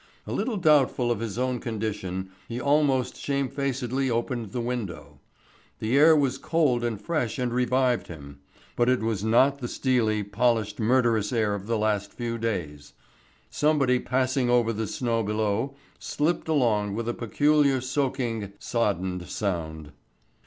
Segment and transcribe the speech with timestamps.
[0.25, 5.19] A little doubtful of his own condition he almost shamefacedly opened the window.
[5.77, 8.39] The air was cold and fresh and revived him,
[8.75, 12.93] but it was not the steely, polished, murderous air of the last few days.
[13.51, 19.91] Somebody passing over the snow below slipped along with a peculiar soaking soddened sound.